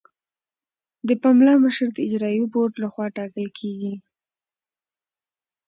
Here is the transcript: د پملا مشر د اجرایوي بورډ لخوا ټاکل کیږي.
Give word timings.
د 1.07 1.09
پملا 1.21 1.53
مشر 1.65 1.87
د 1.93 1.97
اجرایوي 2.07 2.47
بورډ 2.53 2.73
لخوا 2.83 3.05
ټاکل 3.17 3.47
کیږي. 3.59 3.93